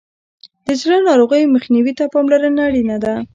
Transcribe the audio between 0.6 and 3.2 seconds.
د زړه ناروغیو مخنیوي ته پاملرنه اړینه ده.